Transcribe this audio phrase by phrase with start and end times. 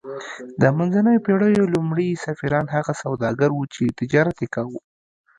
[0.61, 4.79] د منځنیو پیړیو لومړي سفیران هغه سوداګر وو چې تجارت یې کاوه